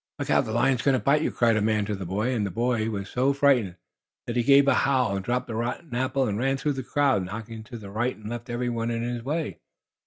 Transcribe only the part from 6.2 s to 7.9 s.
and ran through the crowd, knocking to